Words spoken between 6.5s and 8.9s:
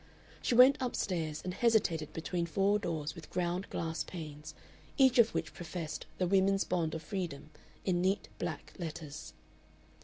Bond of Freedom" in neat black